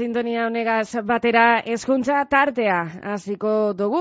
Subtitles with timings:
[0.00, 2.76] Sintonia honegaz batera hezkuntza tartea
[3.12, 3.98] hasiko dugu.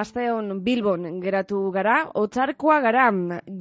[0.00, 1.94] Asteon Bilbon geratu gara,
[2.24, 3.06] otzarkoa gara,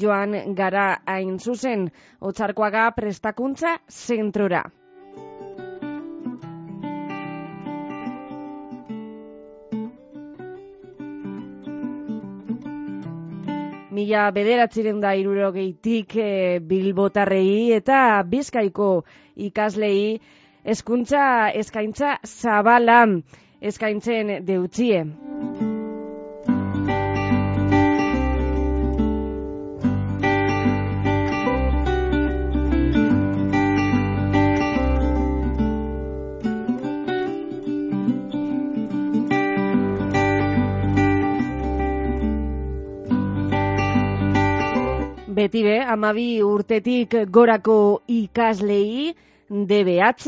[0.06, 1.86] joan gara hain zuzen,
[2.32, 4.64] otzarkoaga prestakuntza zentrora.
[14.00, 16.28] Mila bederatziren da irurogeitik e,
[16.70, 17.98] bilbotarrei eta
[18.34, 18.88] bizkaiko
[19.50, 20.22] ikaslei
[20.64, 21.26] hezkuntza
[21.64, 23.02] eskaintza zabala
[23.72, 25.04] eskaintzen deutzie.
[45.30, 49.14] Beti be, amabi urtetik gorako ikaslei,
[49.50, 50.26] DBH,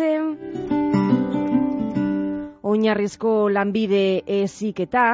[2.62, 5.06] oinarrizko lanbide eziketa,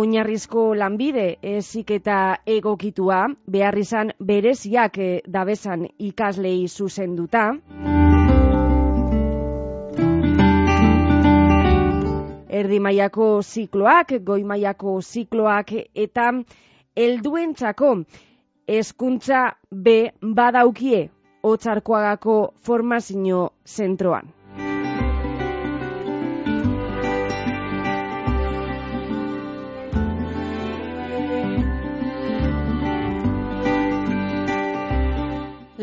[0.00, 7.48] oinarrizko lanbide eziketa egokitua, behar izan bereziak dabesan ikaslei zuzenduta,
[12.60, 16.32] erdi mailako zikloak, goi mailako zikloak eta
[16.96, 17.94] helduentzako
[18.68, 19.96] hezkuntza B
[20.40, 21.08] badaukie
[21.42, 24.39] Otsarkoagako formazio zentroan.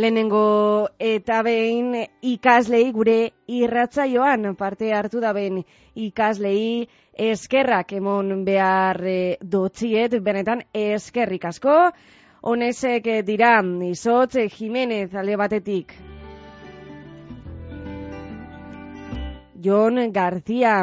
[0.07, 3.15] Lehenengo eta behin ikaslei gure
[3.51, 5.57] irratzaioan parte hartu da behin
[5.99, 6.87] ikaslei
[7.27, 11.75] eskerrak emon behar e, dotziet, benetan eskerrik asko.
[12.41, 15.91] Honesek dira, izotz Jimenez alde batetik.
[19.61, 20.77] Jon García.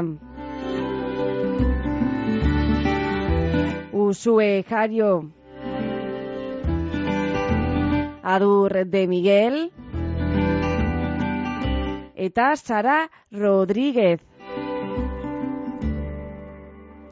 [3.90, 5.43] Usue Jario.
[8.24, 9.70] Adur de Miguel
[12.16, 14.20] eta Sara Rodríguez.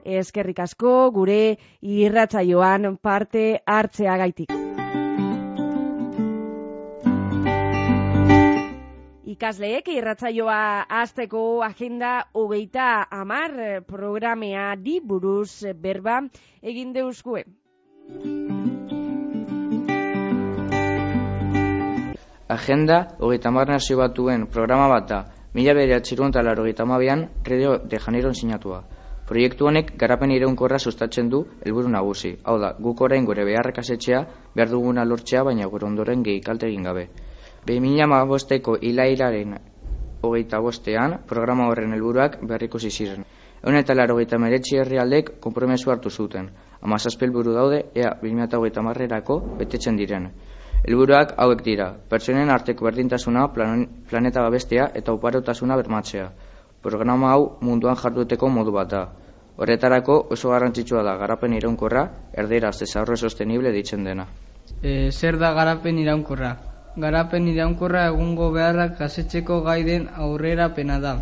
[0.04, 4.56] Eskerrik asko gure irratsaioan parte hartzeagaitik.
[9.32, 16.22] Ikasleek irratsaioa hasteko agenda hogeita hamar programea di buruz berba
[16.62, 17.44] egin deuzkue.
[22.52, 25.20] Agenda hogeita hamar nazio batuen programa bat da,
[25.54, 25.72] mila
[26.42, 26.64] laro
[27.12, 28.82] an Radio de Janeiro sinatua.
[29.26, 32.36] Proiektu honek garapen iraunkorra sustatzen du helburu nagusi.
[32.44, 36.66] Hau da, guk orain gure beharrak asetxea, behar duguna lortzea, baina gure ondoren gehi kalte
[36.66, 37.08] egin gabe.
[37.64, 39.56] Be mila bosteko ilailaren
[40.20, 43.24] hogeita bostean, programa horren helburuak beharriko ziren.
[43.62, 46.50] Egun eta laro gehieta meretzi herrialdek kompromesu hartu zuten.
[46.82, 50.32] Amazazpil buru daude, ea, 2008 marrerako betetzen diren.
[50.82, 56.24] Helburuak hauek dira, pertsonen arteko berdintasuna, planeta babestea eta uparotasuna bermatzea.
[56.82, 59.02] Programa hau munduan jarduteko modu bat da.
[59.62, 62.02] Horretarako oso garrantzitsua da garapen iraunkorra,
[62.44, 64.26] erdera desarrollo sostenible ditzen dena.
[64.82, 66.50] E, zer da garapen iraunkorra?
[67.04, 71.14] Garapen iraunkorra egungo beharrak gazetzeko gaiden aurrera pena da.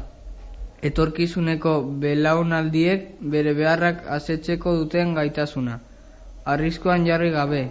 [0.90, 1.74] Etorkizuneko
[2.06, 3.06] belaunaldiek
[3.36, 5.76] bere beharrak asetzeko duten gaitasuna.
[6.54, 7.66] Arriskoan jarri gabe,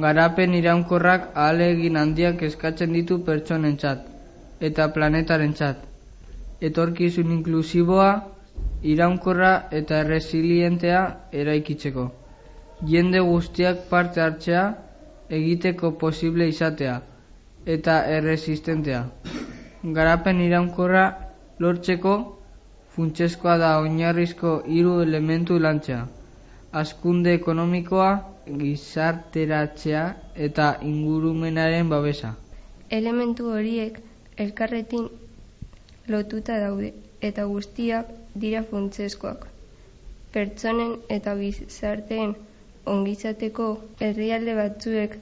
[0.00, 4.06] Garapen iraunkorrak ahalegin handiak eskatzen ditu pertsonentzat
[4.68, 5.76] eta planetarentzat.
[6.68, 8.10] Etorkizun inklusiboa,
[8.92, 11.00] iraunkorra eta resilientea
[11.42, 12.06] eraikitzeko.
[12.92, 14.62] Jende guztiak parte hartzea
[15.40, 17.00] egiteko posible izatea
[17.76, 19.02] eta erresistentea.
[19.98, 21.04] Garapen iraunkorra
[21.58, 22.14] lortzeko
[22.94, 26.06] funtsezkoa da oinarrizko hiru elementu lantzea.
[26.72, 28.10] Askunde ekonomikoa,
[28.58, 30.02] gizarteratzea
[30.46, 32.36] eta ingurumenaren babesa.
[32.98, 33.96] Elementu horiek
[34.44, 35.08] elkarretin
[36.14, 36.92] lotuta daude
[37.28, 38.12] eta guztiak
[38.44, 39.48] dira funtsezkoak.
[40.32, 42.36] Pertsonen eta gizarteen
[42.86, 43.66] ongizateko
[44.08, 45.16] herrialde batzuek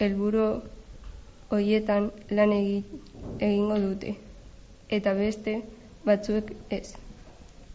[0.00, 0.48] helburu
[1.56, 4.12] hoietan lan egingo dute
[4.98, 5.56] eta beste
[6.04, 6.84] batzuek ez.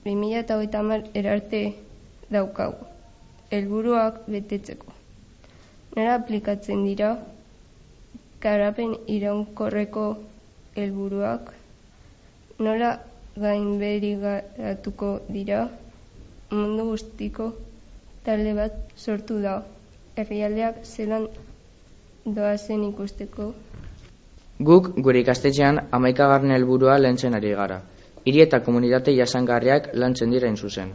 [0.06, 1.64] 2008 erarte
[2.30, 2.97] daukagu
[3.52, 4.94] helburuak betetzeko.
[5.96, 7.12] Nera aplikatzen dira
[8.42, 10.08] garapen iraunkorreko
[10.78, 11.54] helburuak
[12.68, 12.92] nola
[13.38, 15.64] gainberi garatuko dira
[16.52, 17.50] mundu guztiko
[18.28, 19.58] talde bat sortu da
[20.18, 21.28] herrialdeak zelan
[22.38, 23.52] doazen ikusteko.
[24.70, 27.82] Guk gure ikastetxean amaikagarren helburua lantzen ari gara.
[28.26, 30.94] Hiri eta komunitate jasangarriak lantzen dira zuzen.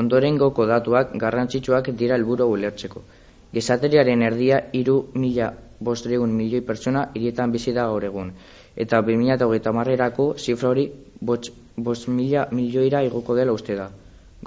[0.00, 3.02] Ondoren goko datuak garrantzitsuak dira helburu ulertzeko.
[3.52, 5.50] Gizateriaren erdia iru mila
[5.88, 8.30] bostregun milioi pertsona hirietan bizi da gaur egun.
[8.84, 10.86] Eta 2008 marrerako zifra hori
[11.20, 13.90] bost mila milioira igoko dela uste da.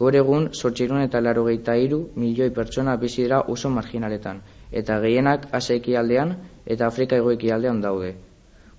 [0.01, 5.99] Gaur egun, sortxirun eta laro iru milioi pertsona bizi dira oso marginaletan, eta gehienak Asia
[5.99, 8.15] aldean eta Afrika egoeki aldean daude.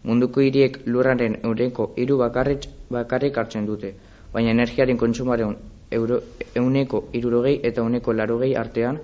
[0.02, 3.94] Munduko hiriek lurraren eureko hiru bakarrik hartzen dute,
[4.36, 5.54] baina energiaren kontsumaren
[5.98, 6.20] euro,
[6.60, 8.98] euneko irurogei eta euneko larogei artean,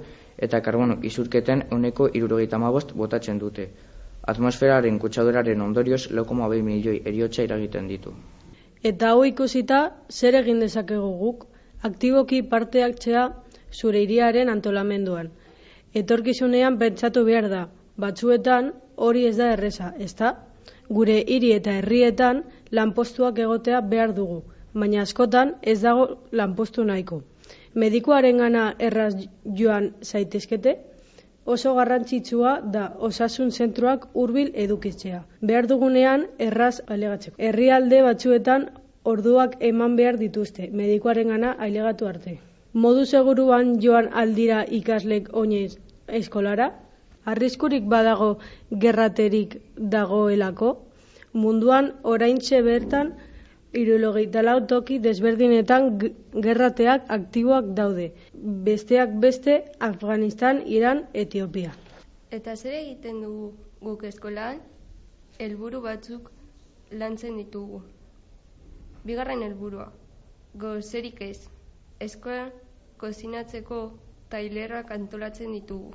[0.46, 3.66] eta karbono izurketen euneko irurogei tamabost botatzen dute.
[4.32, 8.12] Atmosferaren kutsaduraren ondorioz lokoma behi milioi eriotxa iragiten ditu.
[8.90, 9.80] Eta hau ikusita,
[10.10, 11.46] zer egin dezakegu guk,
[11.88, 13.26] aktiboki parte hartzea
[13.72, 15.30] zure iriaren antolamenduan.
[15.94, 20.34] Etorkizunean pentsatu behar da, batzuetan hori ez da erresa, ezta?
[20.88, 22.42] Gure hiri eta herrietan
[22.78, 24.42] lanpostuak egotea behar dugu,
[24.74, 27.22] baina askotan ez dago lanpostu nahiko.
[27.74, 29.14] Medikuaren gana erraz
[29.58, 30.76] joan zaitezkete,
[31.44, 35.22] oso garrantzitsua da osasun zentroak hurbil edukitzea.
[35.40, 37.36] Behar dugunean erraz alegatzeko.
[37.38, 38.68] Herrialde batzuetan
[39.04, 42.38] orduak eman behar dituzte, medikoaren gana ailegatu arte.
[42.72, 45.76] Modu seguruan joan aldira ikaslek oinez
[46.20, 46.70] eskolara?
[47.24, 48.38] Arriskurik badago
[48.84, 50.70] gerraterik dagoelako?
[51.32, 53.12] Munduan oraintxe bertan
[53.72, 55.86] Irulogeita lau toki desberdinetan
[56.46, 58.12] gerrateak aktiboak daude.
[58.66, 61.72] Besteak beste Afganistan, Iran, Etiopia.
[62.30, 63.48] Eta zer egiten dugu
[63.80, 64.60] guk eskolan,
[65.38, 66.28] helburu batzuk
[66.92, 67.80] lantzen ditugu.
[69.08, 69.88] Bigarren helburua,
[70.54, 71.48] gozerik ez,
[72.00, 72.52] eskolan
[73.00, 73.80] kozinatzeko
[74.30, 75.94] tailerrak antolatzen ditugu.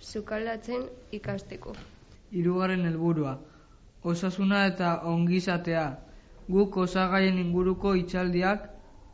[0.00, 0.86] Zukalatzen
[1.18, 1.74] ikasteko.
[2.30, 3.36] Hirugarren helburua,
[4.02, 5.84] osasuna eta ongizatea,
[6.48, 8.68] guk osagaien inguruko itxaldiak,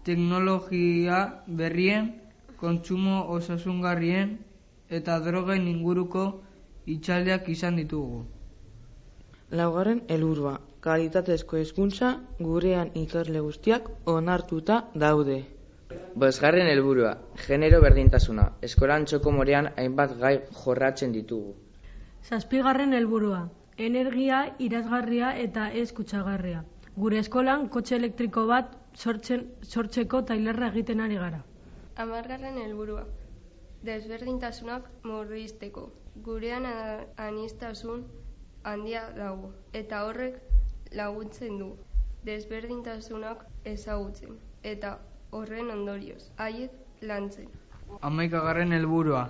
[0.05, 2.15] teknologia berrien,
[2.57, 4.39] kontsumo osasungarrien
[4.89, 6.25] eta drogen inguruko
[6.87, 8.25] itxaldiak izan ditugu.
[9.51, 15.41] Laugarren helburua, kalitatezko hezkuntza gurean ikasle guztiak onartuta daude.
[16.15, 17.17] Bosgarren helburua,
[17.47, 21.55] genero berdintasuna, eskolan txoko morean hainbat gai jorratzen ditugu.
[22.29, 23.41] Zazpigarren helburua,
[23.77, 26.63] energia irazgarria eta ez kutsagarria.
[26.97, 31.43] Gure eskolan kotxe elektriko bat sortzen, sortzeko tailerra egiten ari gara.
[31.97, 33.05] Amargarren helburua.
[33.87, 35.87] Desberdintasunak murrizteko.
[36.25, 36.67] Gurean
[37.17, 38.03] anistasun
[38.65, 40.41] handia dago eta horrek
[40.93, 41.71] laguntzen du.
[42.25, 44.37] Desberdintasunak ezagutzen
[44.75, 44.99] eta
[45.31, 47.49] horren ondorioz haiek lantzen.
[48.03, 49.29] Amaikagarren helburua.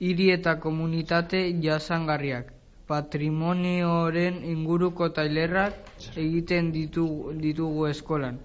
[0.00, 2.52] Hiri eta komunitate jasangarriak
[2.92, 5.76] patrimonioren inguruko tailerrak
[6.24, 8.36] egiten ditugu, ditugu eskolan.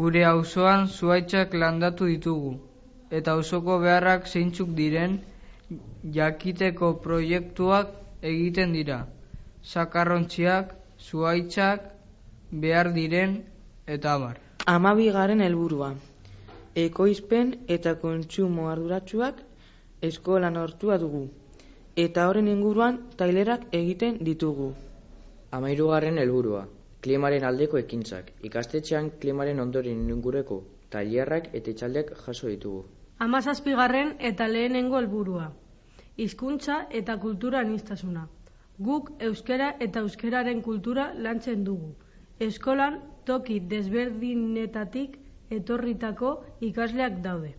[0.00, 2.52] Gure auzoan zuaitzak landatu ditugu,
[3.18, 5.16] eta auzoko beharrak zeintzuk diren
[6.18, 7.96] jakiteko proiektuak
[8.32, 9.00] egiten dira.
[9.72, 10.76] Sakarrontziak,
[11.08, 11.88] zuaitzak,
[12.62, 13.40] behar diren,
[13.96, 14.38] eta abar.
[14.76, 15.94] Amabigaren helburua.
[16.86, 19.40] Ekoizpen eta kontsumo arduratsuak
[20.08, 21.28] eskolan hortua dugu
[22.00, 24.68] eta horren inguruan tailerak egiten ditugu.
[25.56, 26.62] Amairugarren helburua,
[27.04, 30.62] klimaren aldeko ekintzak, ikastetxean klimaren ondoren ingureko
[30.94, 32.84] tailerrak eta itxaldeak jaso ditugu.
[33.26, 35.50] Amazazpigarren eta lehenengo helburua,
[36.16, 38.26] hizkuntza eta kultura anistasuna.
[38.88, 41.92] Guk euskera eta euskeraren kultura lantzen dugu.
[42.40, 45.18] Eskolan toki desberdinetatik
[45.50, 46.32] etorritako
[46.70, 47.52] ikasleak daude.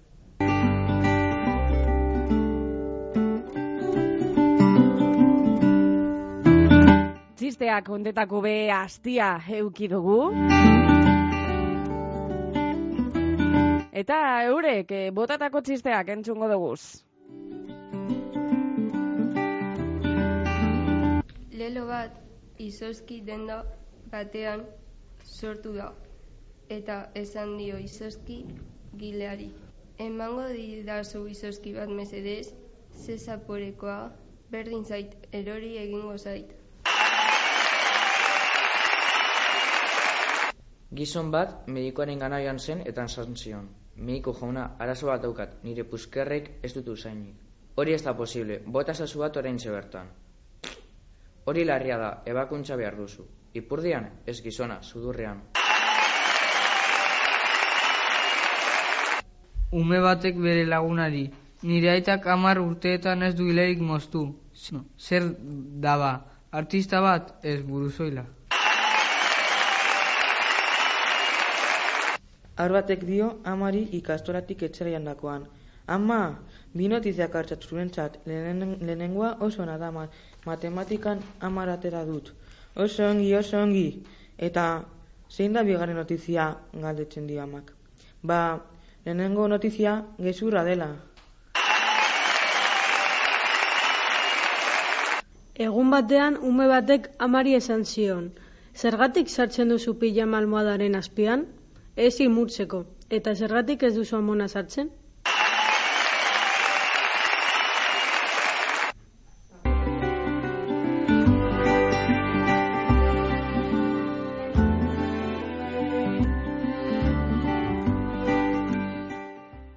[7.62, 10.32] Txisteak ondetako be astia euki dugu.
[14.02, 14.18] Eta
[14.50, 17.04] eurek, eh, botatako txisteak entzungo duguz.
[21.54, 22.18] Lelo bat
[22.58, 23.60] izoski denda
[24.10, 24.64] batean
[25.22, 25.92] sortu da.
[26.70, 28.40] Eta esan dio izoski
[28.98, 29.52] gileari.
[30.00, 32.56] Emango didazu izoski bat mesedez,
[33.06, 34.00] zezaporekoa,
[34.50, 35.14] berdin zait,
[35.44, 36.58] erori egingo zait.
[40.92, 43.70] Gizon bat medikoaren gana joan zen eta esan zion.
[43.96, 47.36] Mediko jauna, arazo bat daukat, nire puskerrek ez dutu zainik.
[47.76, 50.10] Hori ez da posible, bota zazu bat orain bertan.
[51.46, 53.26] Hori larria da, ebakuntza behar duzu.
[53.54, 55.42] Ipurdian, ez gizona, sudurrean.
[59.72, 61.30] Ume batek bere lagunari,
[61.62, 64.22] Nire aitak amar urteetan ez du hilerik moztu.
[64.98, 65.28] Zer
[65.84, 66.14] daba,
[66.52, 68.24] artista bat ez buruzoila.
[72.58, 75.46] Aur batek dio amari ikastoratik etxera jandakoan.
[75.88, 76.40] Ama,
[76.74, 77.68] bi notiziak hartzat
[78.26, 80.08] lehenen, lehenengoa oso nada ma,
[80.46, 82.34] matematikan amaratera dut.
[82.76, 84.04] Oso ongi, oso ongi.
[84.38, 84.84] Eta
[85.30, 87.72] zein da bigarren notizia galdetzen dio amak.
[88.24, 88.60] Ba,
[89.06, 90.92] lehenengo notizia gezurra dela.
[95.56, 98.32] Egun batean ume batek amari esan zion.
[98.76, 101.46] Zergatik sartzen duzu pijama almohadaren azpian?
[101.96, 102.86] Ez imurtzeko.
[103.12, 104.92] Eta zergatik ez duzu amona sartzen?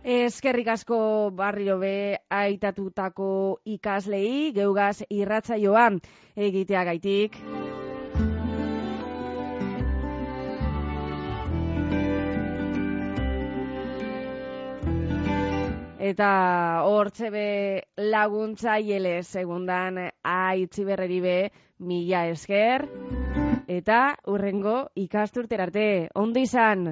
[0.05, 0.97] Eskerrik asko
[1.37, 3.29] barrio be aitatutako
[3.65, 5.91] ikaslei geugaz irratzaioa
[6.37, 7.64] egiteagaitik.
[16.05, 16.31] Eta
[16.85, 17.45] hortze be
[18.13, 21.37] laguntza hiele segundan aitzi berreri be
[21.81, 22.85] mila esker.
[23.79, 25.87] Eta urrengo ikasturterarte,
[26.27, 26.91] ondo izan!